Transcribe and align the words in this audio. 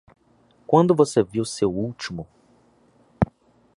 Quando 0.65 0.95
você 0.95 1.21
viu 1.21 1.45
seu 1.45 1.71
último? 1.71 2.27